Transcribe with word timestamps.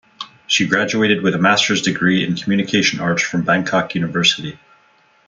She 0.47 0.65
graduated 0.67 1.21
with 1.21 1.35
a 1.35 1.37
master's 1.37 1.83
degree 1.83 2.25
in 2.25 2.35
communication 2.35 2.99
arts 3.01 3.21
from 3.21 3.43
Bangkok 3.43 3.93
University. 3.93 4.57